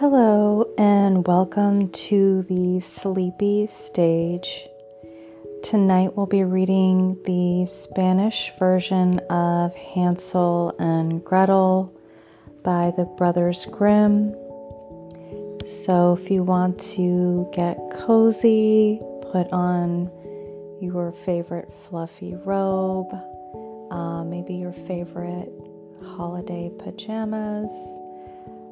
[0.00, 4.66] Hello, and welcome to the sleepy stage.
[5.62, 11.94] Tonight we'll be reading the Spanish version of Hansel and Gretel
[12.64, 14.34] by the Brothers Grimm.
[15.66, 20.10] So, if you want to get cozy, put on
[20.80, 23.12] your favorite fluffy robe,
[23.90, 25.52] uh, maybe your favorite
[26.02, 28.00] holiday pajamas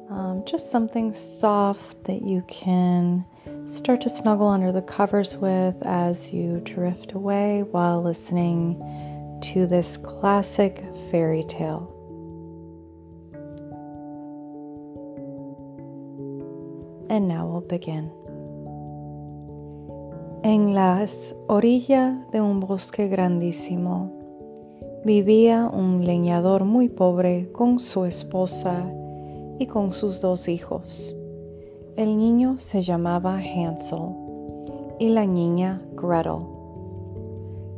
[0.09, 3.25] um, just something soft that you can
[3.65, 8.75] start to snuggle under the covers with as you drift away while listening
[9.41, 11.95] to this classic fairy tale.
[17.09, 18.11] And now we'll begin.
[20.43, 24.11] En las orillas de un bosque grandísimo
[25.05, 28.89] vivía un leñador muy pobre con su esposa
[29.59, 31.15] y con sus dos hijos.
[31.95, 34.15] El niño se llamaba Hansel
[34.99, 36.45] y la niña Gretel.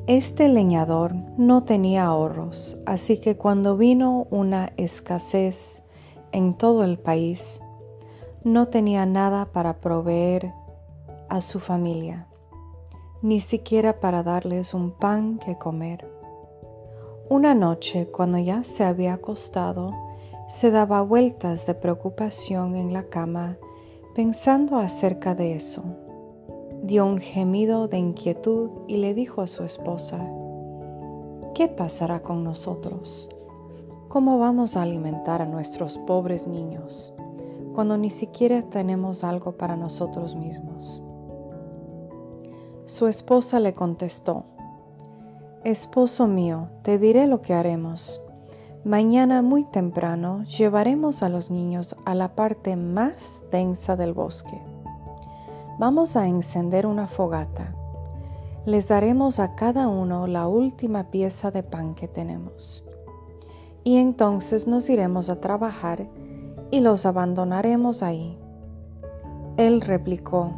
[0.08, 5.84] Este leñador no tenía ahorros, así que cuando vino una escasez
[6.32, 7.62] en todo el país,
[8.44, 10.54] no tenía nada para proveer
[11.30, 12.28] a su familia,
[13.22, 16.08] ni siquiera para darles un pan que comer.
[17.30, 19.94] Una noche, cuando ya se había acostado,
[20.52, 23.58] se daba vueltas de preocupación en la cama
[24.14, 25.82] pensando acerca de eso.
[26.84, 30.20] Dio un gemido de inquietud y le dijo a su esposa,
[31.56, 33.30] ¿qué pasará con nosotros?
[34.10, 37.14] ¿Cómo vamos a alimentar a nuestros pobres niños
[37.74, 41.02] cuando ni siquiera tenemos algo para nosotros mismos?
[42.84, 44.44] Su esposa le contestó,
[45.64, 48.22] Esposo mío, te diré lo que haremos.
[48.84, 54.60] Mañana muy temprano llevaremos a los niños a la parte más densa del bosque.
[55.78, 57.76] Vamos a encender una fogata.
[58.66, 62.83] Les daremos a cada uno la última pieza de pan que tenemos.
[63.83, 66.10] Y entonces nos iremos a trabajar
[66.72, 68.39] y los abandonaremos ahí.
[69.58, 70.54] Él replicó,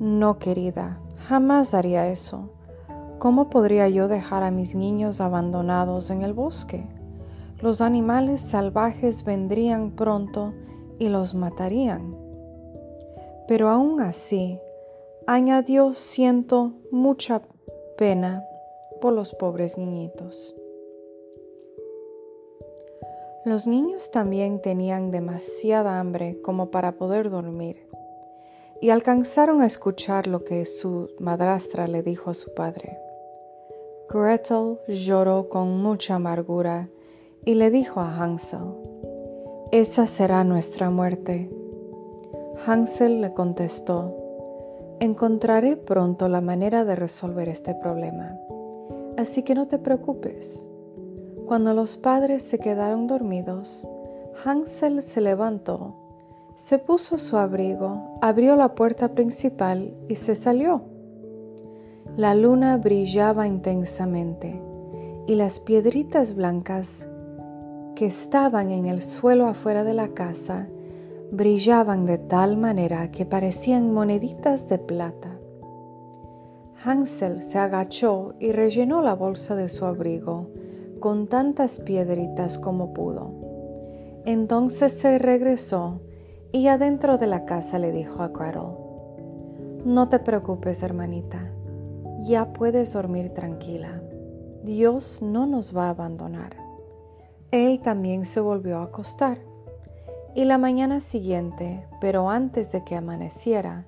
[0.00, 2.48] No, querida, jamás haría eso.
[3.18, 6.88] ¿Cómo podría yo dejar a mis niños abandonados en el bosque?
[7.62, 10.52] Los animales salvajes vendrían pronto
[10.98, 12.16] y los matarían.
[13.46, 14.58] Pero aún así,
[15.28, 17.42] añadió, siento mucha
[17.96, 18.44] pena
[19.00, 20.56] por los pobres niñitos.
[23.44, 27.88] Los niños también tenían demasiada hambre como para poder dormir
[28.80, 32.98] y alcanzaron a escuchar lo que su madrastra le dijo a su padre.
[34.08, 36.88] Gretel lloró con mucha amargura
[37.44, 38.60] y le dijo a Hansel,
[39.72, 41.50] Esa será nuestra muerte.
[42.66, 44.16] Hansel le contestó,
[45.00, 48.38] Encontraré pronto la manera de resolver este problema,
[49.16, 50.68] así que no te preocupes.
[51.46, 53.88] Cuando los padres se quedaron dormidos,
[54.44, 55.96] Hansel se levantó,
[56.54, 60.82] se puso su abrigo, abrió la puerta principal y se salió.
[62.16, 64.62] La luna brillaba intensamente
[65.26, 67.08] y las piedritas blancas
[67.94, 70.68] que estaban en el suelo afuera de la casa
[71.30, 75.38] brillaban de tal manera que parecían moneditas de plata.
[76.84, 80.50] Hansel se agachó y rellenó la bolsa de su abrigo
[81.00, 83.32] con tantas piedritas como pudo.
[84.24, 86.00] Entonces se regresó
[86.52, 88.76] y adentro de la casa le dijo a Gretel,
[89.84, 91.50] No te preocupes, hermanita,
[92.20, 94.02] ya puedes dormir tranquila.
[94.62, 96.61] Dios no nos va a abandonar
[97.52, 99.38] él también se volvió a acostar.
[100.34, 103.86] Y la mañana siguiente, pero antes de que amaneciera,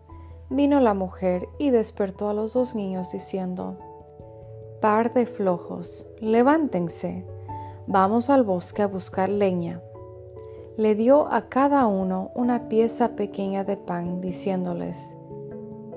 [0.50, 3.78] vino la mujer y despertó a los dos niños diciendo,
[4.82, 7.26] Par de flojos, levántense,
[7.86, 9.82] vamos al bosque a buscar leña.
[10.76, 15.16] Le dio a cada uno una pieza pequeña de pan, diciéndoles,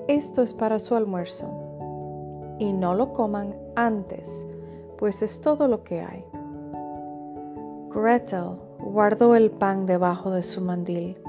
[0.06, 1.50] Esto es para su almuerzo,
[2.58, 4.46] y no lo coman antes,
[4.96, 6.24] pues es todo lo que hay.
[7.94, 11.20] Gretel guardó el pan debajo de su mandil,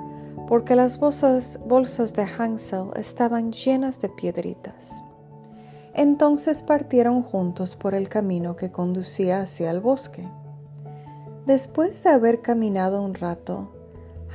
[0.48, 5.04] porque las bolsas, bolsas de Hansel estaban llenas de piedritas.
[5.94, 10.28] Entonces partieron juntos por el camino que conducía hacia el bosque.
[11.46, 13.72] Después de haber caminado un rato,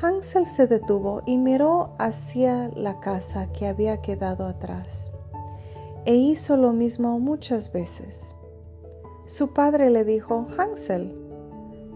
[0.03, 5.13] Hansel se detuvo y miró hacia la casa que había quedado atrás,
[6.05, 8.35] e hizo lo mismo muchas veces.
[9.27, 11.24] Su padre le dijo, Hansel,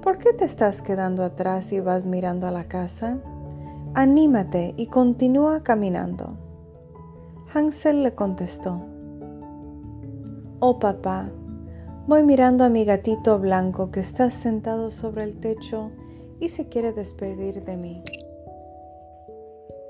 [0.08, 3.20] ¿Por qué te estás quedando atrás y vas mirando a la casa?
[3.93, 6.38] Anímate y continúa caminando.
[7.52, 8.81] Hansel le contestó,
[10.60, 11.31] Oh papá,
[12.06, 15.90] voy mirando a mi gatito blanco que está sentado sobre el techo
[16.40, 18.02] y se quiere despedir de mí.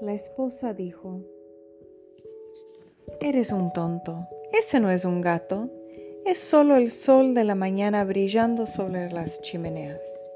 [0.00, 1.20] La esposa dijo,
[3.20, 5.70] Eres un tonto, ese no es un gato,
[6.28, 10.26] es solo el sol de la mañana brillando sobre las chimeneas.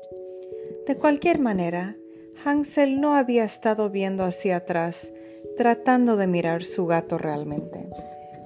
[0.87, 1.99] De cualquier manera,
[2.43, 5.12] Hansel no había estado viendo hacia atrás,
[5.55, 7.91] tratando de mirar su gato realmente,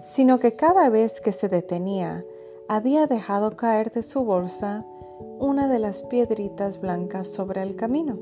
[0.02, 2.24] sino que cada vez que se detenía,
[2.68, 4.84] había dejado caer de su bolsa
[5.38, 8.18] una de las piedritas blancas sobre el camino.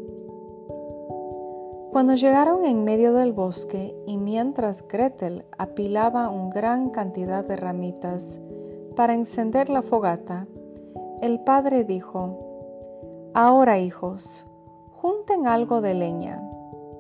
[1.93, 8.41] Cuando llegaron en medio del bosque y mientras Gretel apilaba una gran cantidad de ramitas
[8.95, 10.47] para encender la fogata,
[11.21, 14.47] el padre dijo, Ahora hijos,
[14.93, 16.43] junten algo de leña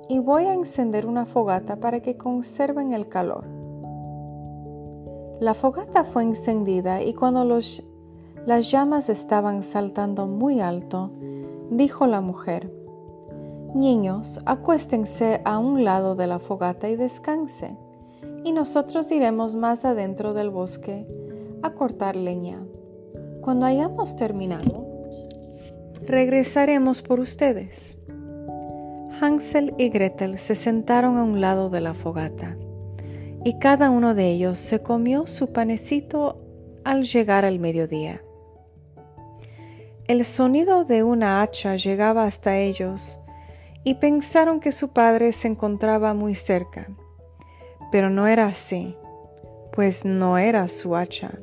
[0.08, 3.46] y voy a encender una fogata para que conserven el calor.
[5.40, 11.10] La fogata fue encendida y cuando las llamas estaban saltando muy alto,
[11.70, 12.72] dijo la mujer,
[13.74, 17.76] Niños, acuéstense a un lado de la fogata y descanse,
[18.44, 21.08] y nosotros iremos más adentro del bosque
[21.64, 22.62] a cortar leña.
[23.40, 24.86] Cuando hayamos terminado,
[26.02, 27.98] regresaremos por ustedes.
[29.20, 32.58] Hansel y Gretel se sentaron a un lado de la fogata,
[33.44, 36.38] y cada uno de ellos se comió su panecito
[36.84, 38.22] al llegar al mediodía.
[40.06, 43.20] El sonido de una hacha llegaba hasta ellos,
[43.84, 46.88] y pensaron que su padre se encontraba muy cerca.
[47.90, 48.96] Pero no era así,
[49.72, 51.38] pues no era su hacha,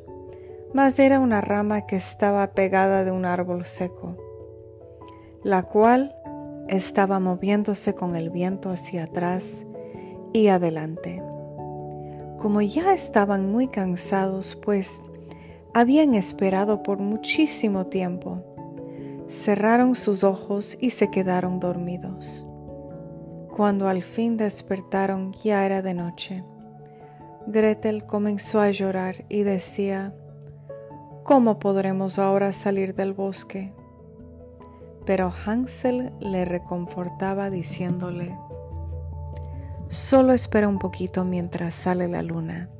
[0.74, 4.16] mas era una rama que estaba pegada de un árbol seco,
[5.44, 6.14] la cual
[6.68, 9.66] estaba moviéndose con el viento hacia atrás
[10.32, 11.22] y adelante.
[12.38, 15.02] Como ya estaban muy cansados, pues
[15.74, 18.42] habían esperado por muchísimo tiempo,
[19.28, 22.46] cerraron sus ojos y se quedaron dormidos.
[23.54, 26.44] Cuando al fin despertaron ya era de noche.
[27.46, 30.14] Gretel comenzó a llorar y decía,
[31.24, 33.72] ¿Cómo podremos ahora salir del bosque?
[35.06, 38.36] Pero Hansel le reconfortaba diciéndole,
[39.86, 42.70] Solo espera un poquito mientras sale la luna,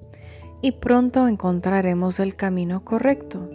[0.61, 3.49] y pronto encontraremos el camino correcto.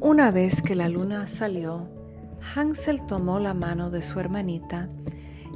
[0.00, 1.88] Una vez que la luna salió,
[2.54, 4.88] Hansel tomó la mano de su hermanita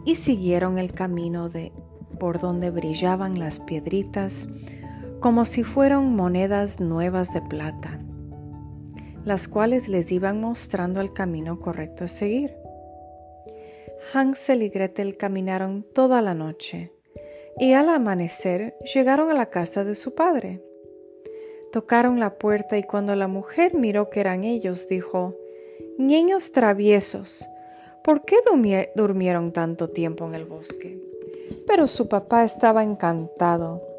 [0.04, 1.72] y siguieron el camino de
[2.18, 4.48] por donde brillaban las piedritas
[5.22, 8.00] como si fueran monedas nuevas de plata,
[9.24, 12.56] las cuales les iban mostrando el camino correcto a seguir.
[14.12, 16.92] Hansel y Gretel caminaron toda la noche
[17.56, 20.60] y al amanecer llegaron a la casa de su padre.
[21.70, 25.36] Tocaron la puerta y cuando la mujer miró que eran ellos, dijo,
[25.98, 27.48] Niños traviesos,
[28.02, 28.38] ¿por qué
[28.96, 31.00] durmieron tanto tiempo en el bosque?
[31.64, 33.91] Pero su papá estaba encantado,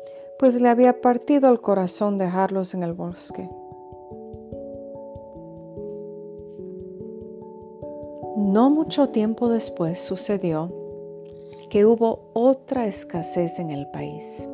[0.43, 3.49] pues le había partido el corazón dejarlos en el bosque.
[8.35, 10.69] No mucho tiempo después sucedió
[11.69, 14.49] que hubo otra escasez en el país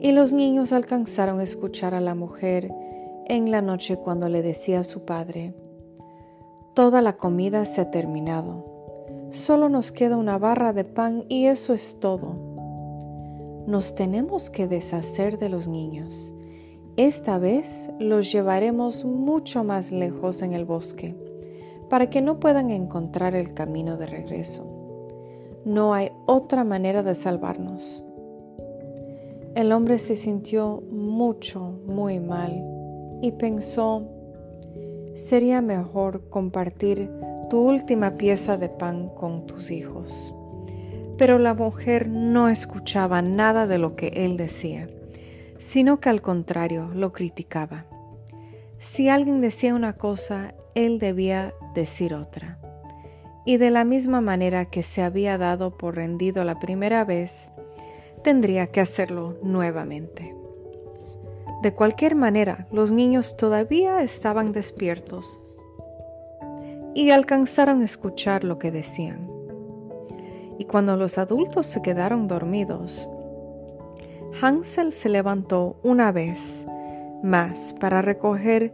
[0.00, 2.72] y los niños alcanzaron a escuchar a la mujer
[3.26, 5.52] en la noche cuando le decía a su padre,
[6.72, 11.74] Toda la comida se ha terminado, solo nos queda una barra de pan y eso
[11.74, 12.53] es todo.
[13.66, 16.34] Nos tenemos que deshacer de los niños.
[16.96, 21.16] Esta vez los llevaremos mucho más lejos en el bosque,
[21.88, 24.64] para que no puedan encontrar el camino de regreso.
[25.64, 28.04] No hay otra manera de salvarnos.
[29.54, 32.64] El hombre se sintió mucho, muy mal
[33.22, 34.02] y pensó,
[35.14, 37.10] sería mejor compartir
[37.48, 40.34] tu última pieza de pan con tus hijos.
[41.16, 44.88] Pero la mujer no escuchaba nada de lo que él decía,
[45.58, 47.86] sino que al contrario lo criticaba.
[48.78, 52.58] Si alguien decía una cosa, él debía decir otra.
[53.46, 57.52] Y de la misma manera que se había dado por rendido la primera vez,
[58.22, 60.34] tendría que hacerlo nuevamente.
[61.62, 65.40] De cualquier manera, los niños todavía estaban despiertos
[66.94, 69.33] y alcanzaron a escuchar lo que decían.
[70.58, 73.08] Y cuando los adultos se quedaron dormidos,
[74.40, 76.66] Hansel se levantó una vez
[77.22, 78.72] más para recoger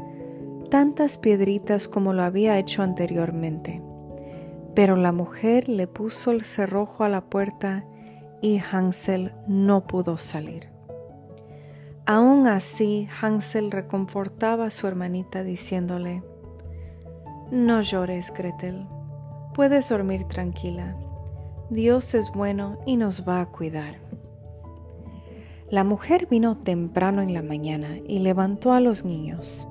[0.70, 3.82] tantas piedritas como lo había hecho anteriormente.
[4.74, 7.84] Pero la mujer le puso el cerrojo a la puerta
[8.40, 10.68] y Hansel no pudo salir.
[12.06, 16.22] Aún así, Hansel reconfortaba a su hermanita diciéndole,
[17.50, 18.86] No llores, Gretel,
[19.54, 20.96] puedes dormir tranquila.
[21.70, 24.00] Dios es bueno y nos va a cuidar.
[25.70, 29.68] La mujer vino temprano en la mañana y levantó a los niños.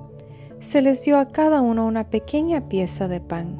[0.60, 3.58] Se les dio a cada uno una pequeña pieza de pan,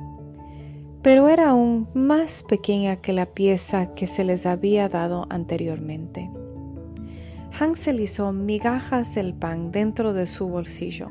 [1.03, 6.31] pero era aún más pequeña que la pieza que se les había dado anteriormente.
[7.59, 11.09] Hansel hizo migajas del pan dentro de su bolsillo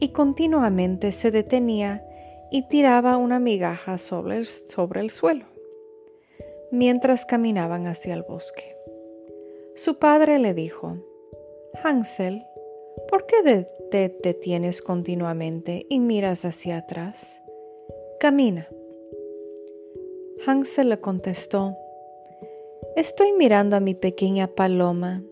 [0.00, 2.02] y continuamente se detenía
[2.50, 5.51] y tiraba una migaja sobre el, sobre el suelo
[6.72, 8.76] mientras caminaban hacia el bosque.
[9.76, 10.96] Su padre le dijo,
[11.84, 12.42] Hansel,
[13.08, 17.42] ¿por qué te detienes continuamente y miras hacia atrás?
[18.18, 18.68] Camina.
[20.46, 21.76] Hansel le contestó,
[22.96, 25.22] Estoy mirando a mi pequeña paloma.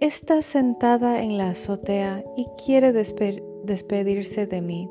[0.00, 4.90] Está sentada en la azotea y quiere despedirse de mí.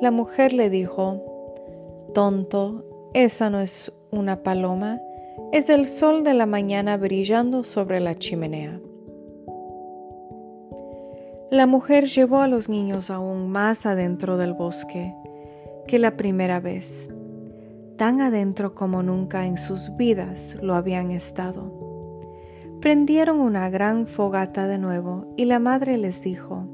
[0.00, 1.22] La mujer le dijo,
[2.14, 5.00] Tonto, esa no es una paloma,
[5.52, 8.80] es el sol de la mañana brillando sobre la chimenea.
[11.50, 15.14] La mujer llevó a los niños aún más adentro del bosque
[15.86, 17.08] que la primera vez,
[17.96, 21.72] tan adentro como nunca en sus vidas lo habían estado.
[22.80, 26.66] Prendieron una gran fogata de nuevo y la madre les dijo,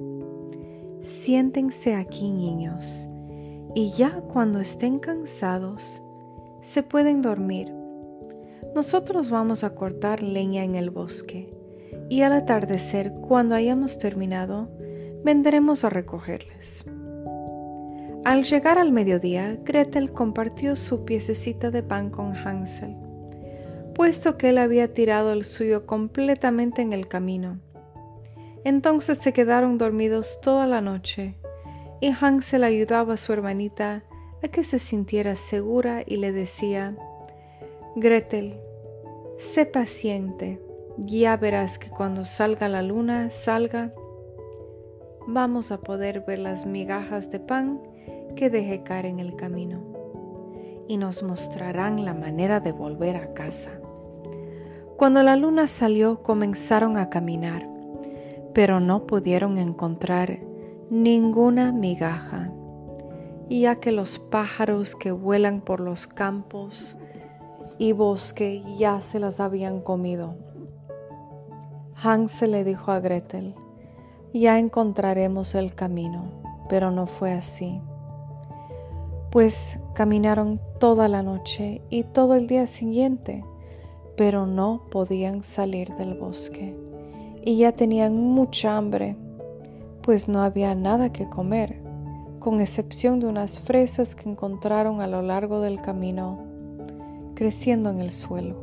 [1.00, 3.08] Siéntense aquí niños,
[3.74, 6.02] y ya cuando estén cansados,
[6.64, 7.72] se pueden dormir
[8.74, 11.48] nosotros vamos a cortar leña en el bosque
[12.08, 14.68] y al atardecer, cuando hayamos terminado,
[15.22, 16.84] vendremos a recogerles.
[18.24, 22.96] Al llegar al mediodía, Gretel compartió su piececita de pan con Hansel,
[23.94, 27.60] puesto que él había tirado el suyo completamente en el camino.
[28.64, 31.36] Entonces se quedaron dormidos toda la noche,
[32.00, 34.02] y Hansel ayudaba a su hermanita
[34.44, 36.96] a que se sintiera segura y le decía,
[37.96, 38.60] Gretel,
[39.38, 40.60] sé paciente,
[40.98, 43.94] ya verás que cuando salga la luna, salga,
[45.26, 47.80] vamos a poder ver las migajas de pan
[48.36, 49.82] que dejé caer en el camino.
[50.88, 53.80] Y nos mostrarán la manera de volver a casa.
[54.98, 57.66] Cuando la luna salió comenzaron a caminar,
[58.52, 60.40] pero no pudieron encontrar
[60.90, 62.52] ninguna migaja,
[63.48, 66.96] ya que los pájaros que vuelan por los campos
[67.78, 70.36] y bosque ya se las habían comido.
[72.02, 73.54] Hansel le dijo a Gretel,
[74.32, 76.24] ya encontraremos el camino,
[76.68, 77.80] pero no fue así.
[79.30, 83.44] Pues caminaron toda la noche y todo el día siguiente,
[84.16, 86.84] pero no podían salir del bosque
[87.44, 89.16] y ya tenían mucha hambre,
[90.02, 91.83] pues no había nada que comer,
[92.44, 96.44] con excepción de unas fresas que encontraron a lo largo del camino
[97.34, 98.56] creciendo en el suelo.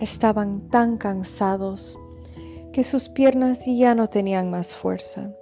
[0.00, 1.98] Estaban tan cansados
[2.72, 5.34] que sus piernas ya no tenían más fuerza,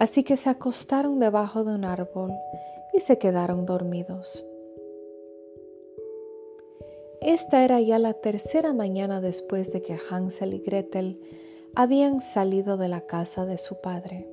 [0.00, 2.32] así que se acostaron debajo de un árbol
[2.94, 4.46] y se quedaron dormidos.
[7.20, 11.20] Esta era ya la tercera mañana después de que Hansel y Gretel
[11.76, 14.28] habían salido de la casa de su padre.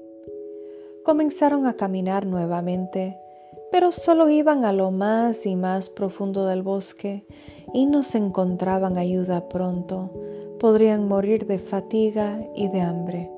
[1.04, 3.18] Comenzaron a caminar nuevamente
[3.74, 7.26] pero solo iban a lo más y más profundo del bosque
[7.74, 10.12] y no se encontraban ayuda pronto.
[10.60, 13.32] Podrían morir de fatiga y de hambre.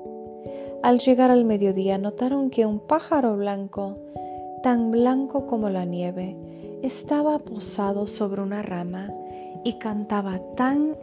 [0.84, 3.98] Al llegar al mediodía notaron que un pájaro blanco,
[4.62, 6.36] tan blanco como la nieve,
[6.84, 9.14] estaba posado sobre una rama
[9.64, 10.98] y cantaba tan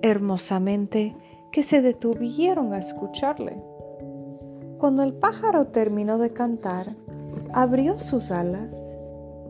[0.00, 1.14] hermosamente
[1.50, 3.62] que se detuvieron a escucharle.
[4.78, 6.86] Cuando el pájaro terminó de cantar,
[7.52, 8.74] abrió sus alas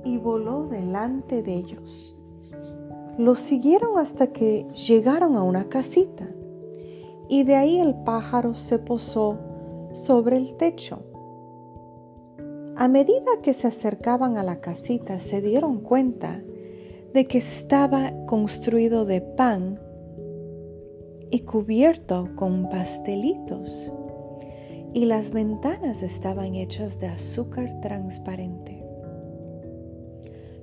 [0.05, 2.17] y voló delante de ellos.
[3.19, 6.29] Los siguieron hasta que llegaron a una casita
[7.29, 9.39] y de ahí el pájaro se posó
[9.93, 11.03] sobre el techo.
[12.77, 16.41] A medida que se acercaban a la casita se dieron cuenta
[17.13, 19.81] de que estaba construido de pan
[21.31, 23.93] y cubierto con pastelitos
[24.93, 28.85] y las ventanas estaban hechas de azúcar transparente.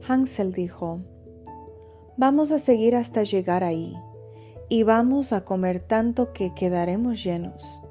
[0.07, 0.99] Hansel dijo,
[2.17, 3.95] Vamos a seguir hasta llegar ahí,
[4.69, 7.81] y vamos a comer tanto que quedaremos llenos.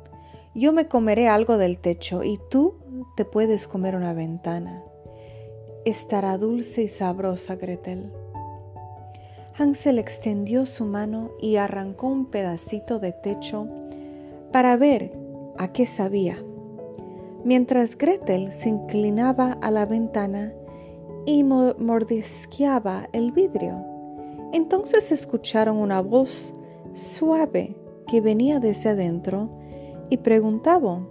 [0.54, 2.76] Yo me comeré algo del techo y tú
[3.16, 4.82] te puedes comer una ventana.
[5.84, 8.12] Estará dulce y sabrosa, Gretel.
[9.56, 13.68] Hansel extendió su mano y arrancó un pedacito de techo
[14.50, 15.16] para ver
[15.58, 16.36] a qué sabía,
[17.44, 20.52] mientras Gretel se inclinaba a la ventana
[21.26, 23.84] y mordisqueaba el vidrio.
[24.52, 26.52] Entonces escucharon una voz
[26.92, 29.50] suave que venía desde adentro
[30.10, 31.06] y preguntaba,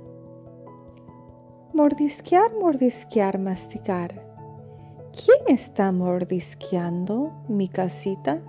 [1.74, 4.33] Mordisquear, mordisquear, masticar.
[5.14, 8.42] ¿Quién está mordisqueando mi casita?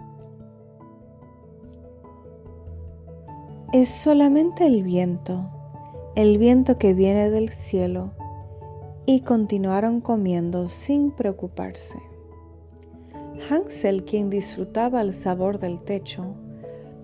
[3.75, 5.45] Es solamente el viento,
[6.15, 8.13] el viento que viene del cielo,
[9.05, 11.99] y continuaron comiendo sin preocuparse.
[13.51, 16.35] Hansel, quien disfrutaba el sabor del techo,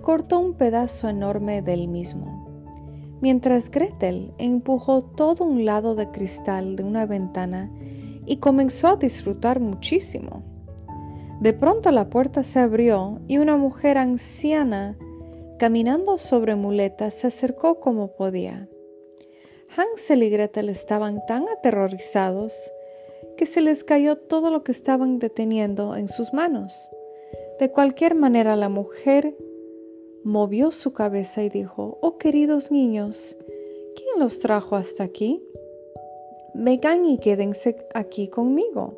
[0.00, 2.48] cortó un pedazo enorme del mismo,
[3.20, 7.70] mientras Gretel empujó todo un lado de cristal de una ventana
[8.30, 10.44] y comenzó a disfrutar muchísimo.
[11.40, 14.96] De pronto la puerta se abrió y una mujer anciana,
[15.58, 18.68] caminando sobre muletas, se acercó como podía.
[19.76, 22.70] Hansel y Gretel estaban tan aterrorizados
[23.36, 26.88] que se les cayó todo lo que estaban deteniendo en sus manos.
[27.58, 29.36] De cualquier manera la mujer
[30.22, 33.36] movió su cabeza y dijo, Oh queridos niños,
[33.96, 35.42] ¿quién los trajo hasta aquí?
[36.62, 38.92] Vengan y quédense aquí conmigo.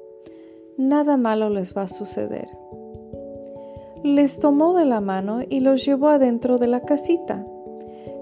[0.77, 2.49] Nada malo les va a suceder.
[4.03, 7.47] Les tomó de la mano y los llevó adentro de la casita.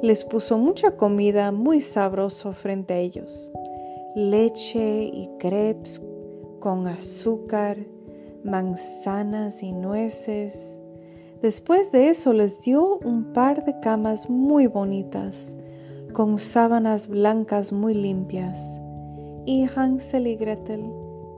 [0.03, 3.51] Les puso mucha comida muy sabroso frente a ellos.
[4.15, 6.05] Leche y crepes
[6.59, 7.79] con azúcar,
[8.45, 10.83] manzanas y nueces.
[11.41, 15.57] Después de eso les dio un par de camas muy bonitas,
[16.13, 18.83] con sábanas blancas muy limpias
[19.47, 20.91] y Hansel y Gretel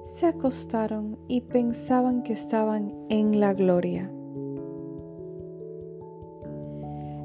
[0.02, 4.10] se acostaron y pensaban que estaban en la gloria.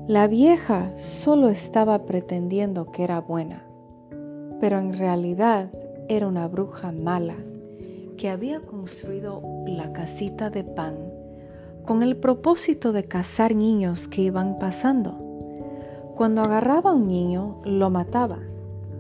[0.08, 3.65] La vieja solo estaba pretendiendo que era buena,
[4.62, 5.71] pero en realidad
[6.08, 7.36] era una bruja mala
[8.15, 10.95] que había construido la casita de pan
[11.86, 15.17] con el propósito de cazar niños que iban pasando.
[16.15, 18.39] Cuando agarraba a un niño, lo mataba,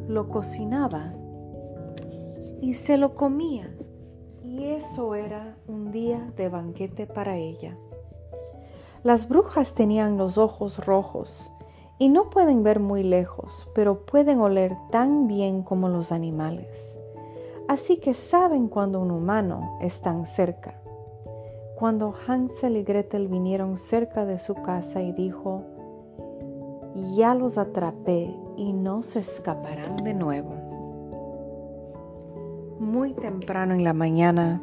[0.07, 1.13] lo cocinaba
[2.61, 3.73] y se lo comía.
[4.43, 7.77] Y eso era un día de banquete para ella.
[9.03, 11.51] Las brujas tenían los ojos rojos
[11.99, 16.99] y no pueden ver muy lejos, pero pueden oler tan bien como los animales.
[17.67, 20.81] Así que saben cuando un humano está cerca.
[21.77, 25.63] Cuando Hansel y Gretel vinieron cerca de su casa y dijo,
[27.15, 30.56] ya los atrapé y no se escaparán de nuevo
[32.79, 34.61] muy temprano en la mañana,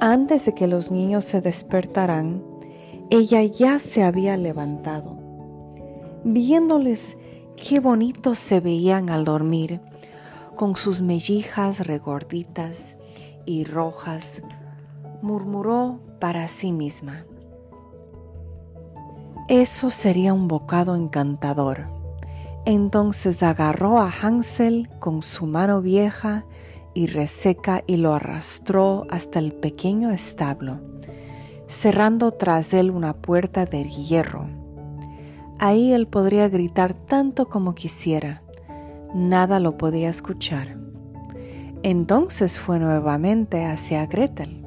[0.00, 2.42] antes de que los niños se despertaran,
[3.10, 5.18] ella ya se había levantado.
[6.24, 7.16] Viéndoles
[7.56, 9.80] qué bonitos se veían al dormir,
[10.54, 12.98] con sus mellijas regorditas
[13.46, 14.42] y rojas,
[15.22, 17.24] murmuró para sí misma.
[19.48, 21.86] Eso sería un bocado encantador.
[22.66, 26.44] Entonces agarró a Hansel con su mano vieja
[26.98, 30.80] y reseca y lo arrastró hasta el pequeño establo,
[31.68, 34.48] cerrando tras él una puerta de hierro.
[35.60, 38.42] Ahí él podría gritar tanto como quisiera,
[39.14, 40.76] nada lo podía escuchar.
[41.84, 44.66] Entonces fue nuevamente hacia Gretel.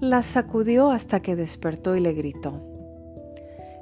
[0.00, 2.54] La sacudió hasta que despertó y le gritó,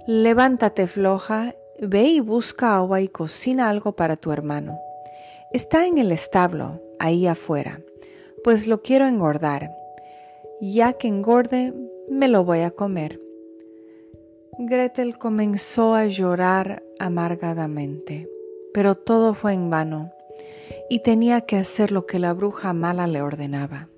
[0.08, 4.80] Levántate floja, ve y busca agua y cocina algo para tu hermano.
[5.52, 7.80] Está en el establo, ahí afuera,
[8.44, 9.70] pues lo quiero engordar.
[10.60, 11.72] Ya que engorde,
[12.10, 13.20] me lo voy a comer.
[14.58, 18.28] Gretel comenzó a llorar amargadamente,
[18.74, 20.10] pero todo fue en vano,
[20.90, 23.88] y tenía que hacer lo que la bruja mala le ordenaba.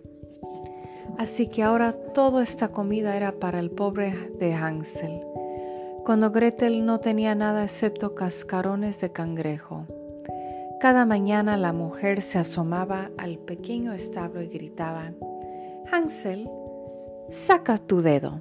[1.16, 5.20] Así que ahora toda esta comida era para el pobre de Hansel,
[6.04, 9.86] cuando Gretel no tenía nada excepto cascarones de cangrejo.
[10.80, 15.12] Cada mañana la mujer se asomaba al pequeño establo y gritaba,
[15.92, 16.48] Hansel,
[17.28, 18.40] saca tu dedo,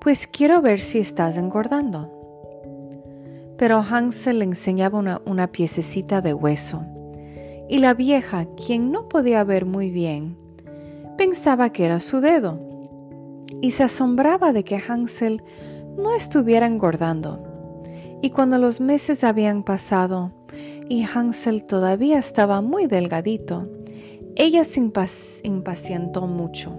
[0.00, 2.10] pues quiero ver si estás engordando.
[3.58, 6.82] Pero Hansel le enseñaba una, piececita de hueso,
[7.68, 10.38] y la vieja, quien no podía ver muy bien,
[11.18, 12.58] pensaba que era su dedo,
[13.60, 15.42] y se asombraba de que Hansel
[15.98, 17.44] no estuviera engordando.
[18.22, 20.32] Y cuando los meses habían pasado,
[20.88, 23.68] y Hansel todavía estaba muy delgadito.
[24.36, 24.80] Ella se
[25.44, 26.78] impacientó mucho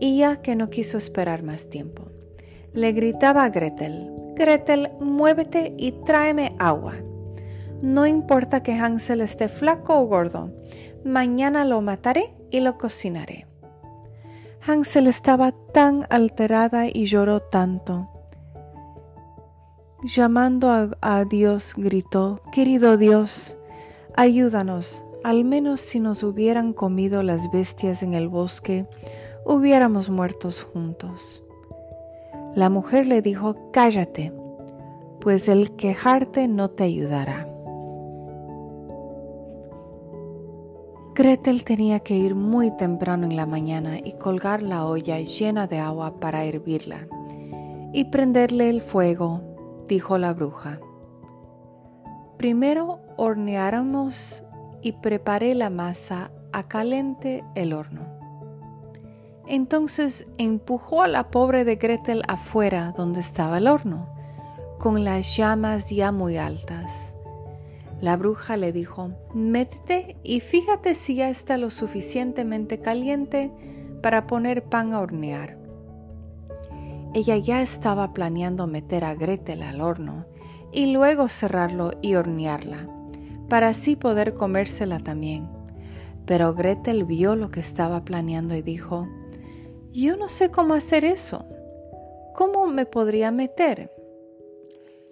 [0.00, 2.10] y ya que no quiso esperar más tiempo,
[2.72, 6.94] le gritaba a Gretel, Gretel, muévete y tráeme agua.
[7.82, 10.50] No importa que Hansel esté flaco o gordo,
[11.04, 13.46] mañana lo mataré y lo cocinaré.
[14.66, 18.09] Hansel estaba tan alterada y lloró tanto.
[20.02, 20.70] Llamando
[21.02, 23.58] a, Dios, gritó, Querido Dios,
[24.16, 28.86] ayúdanos, al menos si nos hubieran comido las bestias en el bosque,
[29.44, 31.44] hubiéramos muertos juntos.
[32.54, 34.32] La mujer le dijo, Cállate,
[35.20, 37.46] pues el quejarte no te ayudará.
[41.14, 45.78] Gretel tenía que ir muy temprano en la mañana y colgar la olla llena de
[45.78, 47.06] agua para hervirla
[47.92, 49.42] y prenderle el fuego,
[49.90, 50.78] dijo la bruja.
[52.38, 54.44] Primero horneáramos
[54.82, 58.06] y preparé la masa a caliente el horno.
[59.48, 64.08] Entonces empujó a la pobre de Gretel afuera donde estaba el horno,
[64.78, 67.16] con las llamas ya muy altas.
[68.00, 73.50] La bruja le dijo, métete y fíjate si ya está lo suficientemente caliente
[74.02, 75.59] para poner pan a hornear.
[77.12, 80.26] Ella ya estaba planeando meter a Gretel al horno
[80.72, 82.88] y luego cerrarlo y hornearla,
[83.48, 85.48] para así poder comérsela también.
[86.24, 89.08] Pero Gretel vio lo que estaba planeando y dijo,
[89.92, 91.44] yo no sé cómo hacer eso.
[92.34, 93.90] ¿Cómo me podría meter?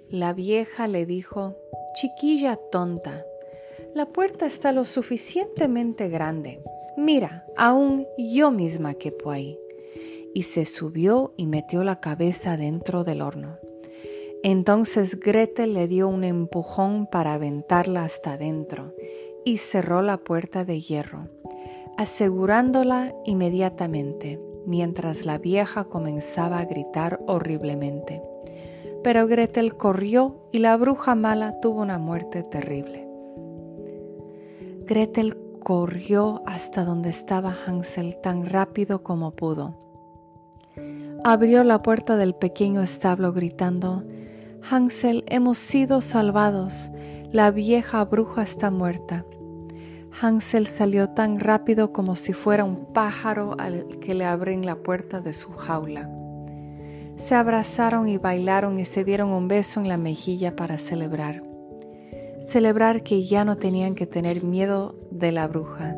[0.09, 1.57] La vieja le dijo,
[1.95, 3.25] Chiquilla tonta,
[3.93, 6.63] la puerta está lo suficientemente grande.
[6.97, 9.59] Mira, aún yo misma quepo ahí.
[10.35, 13.57] Y se subió y metió la cabeza dentro del horno.
[14.43, 18.95] Entonces Gretel le dio un empujón para aventarla hasta adentro
[19.45, 21.29] y cerró la puerta de hierro,
[21.97, 28.23] asegurándola inmediatamente, mientras la vieja comenzaba a gritar horriblemente.
[29.03, 33.09] Pero Gretel corrió y la bruja mala tuvo una muerte terrible.
[34.85, 39.88] Gretel corrió hasta donde estaba Hansel tan rápido como pudo.
[41.25, 44.05] Abrió la puerta del pequeño establo gritando,
[44.71, 46.91] Hansel, hemos sido salvados,
[47.33, 49.25] la vieja bruja está muerta.
[50.21, 55.21] Hansel salió tan rápido como si fuera un pájaro al que le abren la puerta
[55.21, 56.11] de su jaula.
[57.17, 61.43] Se abrazaron y bailaron y se dieron un beso en la mejilla para celebrar.
[62.41, 65.97] Celebrar que ya no tenían que tener miedo de la bruja.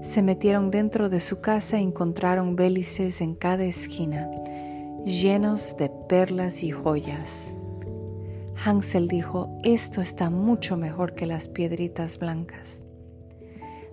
[0.00, 4.30] Se metieron dentro de su casa y encontraron bélices en cada esquina,
[5.04, 7.56] llenos de perlas y joyas.
[8.64, 12.86] Hansel dijo, esto está mucho mejor que las piedritas blancas.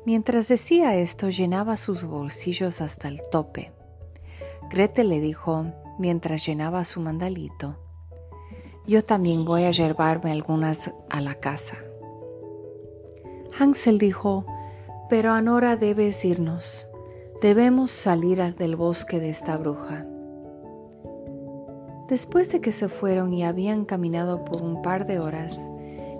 [0.05, 3.71] Mientras decía esto, llenaba sus bolsillos hasta el tope.
[4.69, 5.65] Gretel le dijo,
[5.97, 7.77] mientras llenaba su mandalito.
[8.87, 11.77] Yo también voy a llevarme algunas a la casa.
[13.57, 14.45] Hansel dijo,
[15.09, 16.87] pero Anora debes irnos.
[17.41, 20.05] Debemos salir del bosque de esta bruja.
[22.07, 25.71] Después de que se fueron y habían caminado por un par de horas,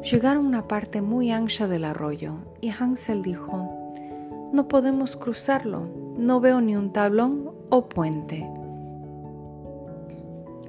[0.10, 3.70] llegaron a una parte muy ancha del arroyo y Hansel dijo,
[4.52, 8.48] no podemos cruzarlo, no veo ni un tablón o puente.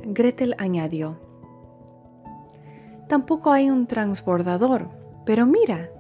[0.05, 1.18] Gretel añadió,
[3.09, 4.88] Tampoco hay un transbordador,
[5.24, 5.90] pero mira,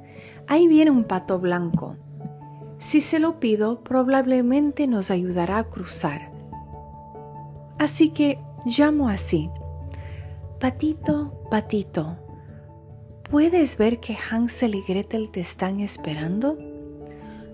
[0.48, 1.96] ahí viene un pato blanco.
[2.78, 6.30] Si se lo pido, probablemente nos ayudará a cruzar.
[7.78, 9.50] Así que llamo así.
[10.60, 12.16] Patito, patito,
[13.30, 16.58] ¿puedes ver que Hansel y Gretel te están esperando?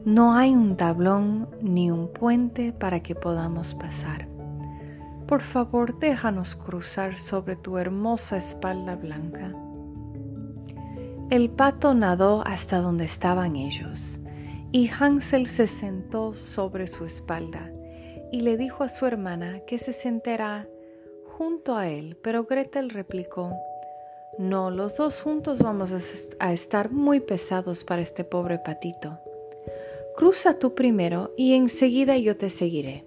[0.04, 4.28] No hay un tablón ni un puente para que podamos pasar.
[5.26, 9.54] Por favor, déjanos cruzar sobre tu hermosa espalda blanca.
[11.30, 14.20] El pato nadó hasta donde estaban ellos,
[14.72, 17.70] y Hansel se sentó sobre su espalda
[18.32, 20.66] y le dijo a su hermana que se sentará
[21.26, 23.52] junto a él, pero Gretel replicó,
[24.38, 25.92] No, los dos juntos vamos
[26.38, 29.18] a estar muy pesados para este pobre patito.
[30.16, 33.04] Cruza tú primero y enseguida yo te seguiré.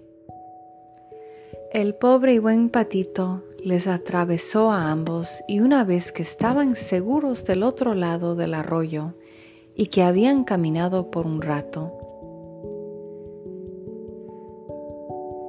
[1.72, 7.44] El pobre y buen patito les atravesó a ambos y una vez que estaban seguros
[7.44, 9.14] del otro lado del arroyo
[9.76, 11.92] y que habían caminado por un rato,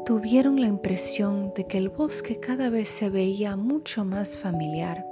[0.05, 5.05] tuvieron la impresión de que el bosque cada vez se veía mucho más familiar.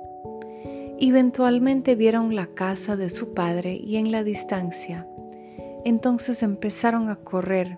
[0.99, 5.05] Eventualmente vieron la casa de su padre y en la distancia
[5.83, 7.77] Entonces empezaron a correr.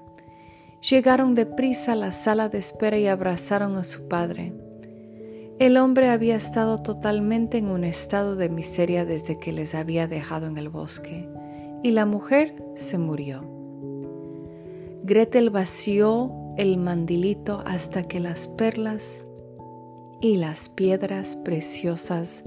[0.88, 4.54] Llegaron deprisa a la sala de espera y abrazaron a su padre.
[5.60, 10.46] El hombre había estado totalmente en un estado de miseria desde que les había dejado
[10.46, 11.28] en el bosque,
[11.82, 13.42] y la mujer se murió.
[15.02, 19.26] Gretel vació el mandilito hasta que las perlas
[20.22, 22.44] y las piedras preciosas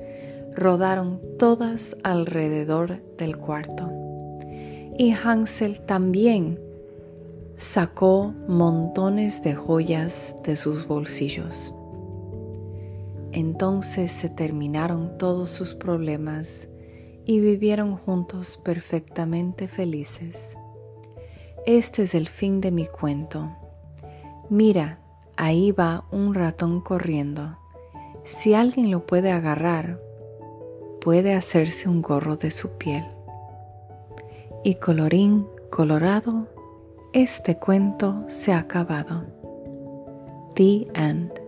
[0.55, 3.91] rodaron todas alrededor del cuarto.
[4.97, 6.61] Y Hansel también
[7.57, 11.75] sacó montones de joyas de sus bolsillos.
[13.33, 16.69] Entonces se terminaron todos sus problemas
[17.25, 20.59] y vivieron juntos perfectamente felices.
[21.67, 23.51] Este es el fin de mi cuento.
[24.49, 24.99] Mira,
[25.37, 27.57] ahí va un ratón corriendo.
[28.25, 30.01] Si alguien lo puede agarrar,
[31.01, 33.05] puede hacerse un gorro de su piel.
[34.65, 36.49] Y colorín colorado,
[37.13, 39.25] este cuento se ha acabado.
[40.55, 41.40] The End.